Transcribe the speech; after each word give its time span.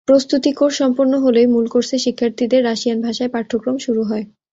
প্রস্তুতি 0.07 0.51
কোর্স 0.51 0.75
সম্পন্ন 0.77 1.13
হলেই 1.17 1.47
মূল 1.47 1.65
কোর্সে 1.67 1.97
শিক্ষার্থীদের 2.05 2.61
রাশিয়ান 2.63 2.99
ভাষায় 3.01 3.33
পাঠ্যক্রম 3.35 3.75
শুরু 3.77 4.01
হয়। 4.03 4.25